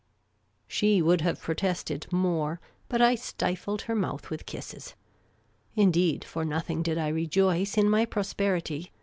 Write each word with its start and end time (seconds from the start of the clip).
She 0.67 0.99
would 0.99 1.21
have 1.21 1.39
protested 1.39 2.07
more; 2.11 2.59
but 2.89 3.03
I 3.03 3.13
stifled 3.13 3.83
her 3.83 3.93
mouth 3.93 4.31
with 4.31 4.47
kisses. 4.47 4.95
Indeed, 5.75 6.25
for 6.25 6.43
nothing 6.43 6.81
did 6.81 6.97
I 6.97 7.09
rejoice 7.09 7.77
in 7.77 7.87
my 7.87 8.05
pros 8.05 8.33
perity 8.33 8.89